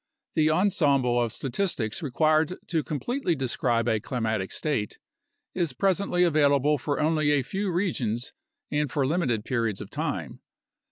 The 0.33 0.49
ensemble 0.49 1.21
of 1.21 1.31
statistics 1.31 2.01
required 2.01 2.57
to 2.69 2.81
completely 2.83 3.35
describe 3.35 3.87
a 3.87 3.99
climatic 3.99 4.51
state 4.51 4.97
is 5.53 5.73
presently 5.73 6.23
available 6.23 6.79
for 6.79 6.99
only 6.99 7.29
a 7.29 7.43
few 7.43 7.71
regions 7.71 8.33
and 8.71 8.91
for 8.91 9.05
limited 9.05 9.45
periods 9.45 9.79
of 9.79 9.91
time. 9.91 10.39